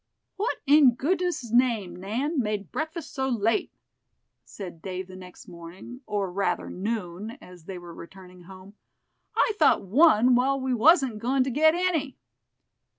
"What 0.35 0.57
in 0.65 0.95
goodness' 0.95 1.51
name, 1.51 1.95
Nan, 1.95 2.39
made 2.41 2.71
breakfast 2.71 3.13
so 3.13 3.29
late?" 3.29 3.71
said 4.43 4.81
Dave 4.81 5.07
the 5.07 5.15
next 5.15 5.47
morning, 5.47 6.01
or 6.07 6.31
rather 6.31 6.71
noon, 6.71 7.37
as 7.39 7.65
they 7.65 7.77
were 7.77 7.93
returning 7.93 8.41
home; 8.45 8.73
"I 9.37 9.53
thought 9.59 9.83
one 9.85 10.33
while 10.33 10.59
we 10.59 10.73
wasn't 10.73 11.19
goin' 11.19 11.43
to 11.43 11.51
get 11.51 11.75
any." 11.75 12.17